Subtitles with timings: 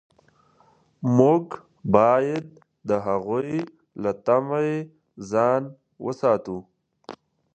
[1.17, 1.45] موږ
[1.95, 2.45] باید
[2.87, 3.53] د هغوی
[4.01, 4.63] له طمع
[5.31, 5.61] ځان
[6.05, 6.57] وساتو.